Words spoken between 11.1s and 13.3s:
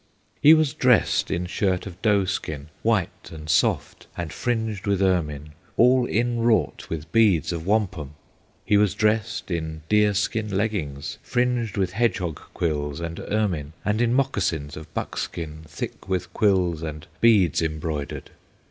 Fringed with hedgehog quills and